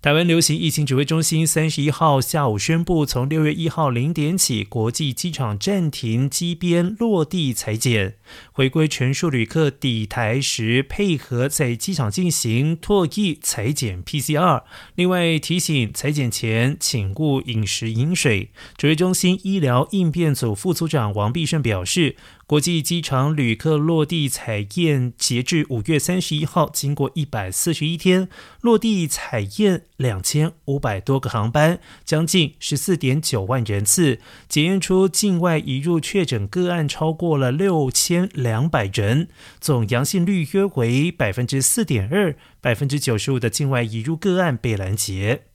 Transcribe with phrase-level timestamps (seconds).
[0.00, 8.14] 台湾流行疫情指挥中心三十一号下午宣布，从六月一号零点起，国际机场暂停机边落地裁剪，
[8.52, 14.62] 回归全数旅客抵台时配合在机场进行唾液裁剪 PCR。
[14.94, 18.50] 另外提醒，裁剪前请勿饮食饮水。
[18.76, 22.14] 指挥中心医疗应变组副组长王必胜表示。
[22.48, 28.30] 国际机场旅客落地采验，截至五月三十一号，经过一百四十一天，
[28.62, 39.28] 落地采验两千五百多个航班，将近十四点九万人次，检验出境外移入确诊个案超过了六千两百人，
[39.60, 45.47] 总阳性率约为百分之四点二，百分之九十五的境外移入个案被拦截。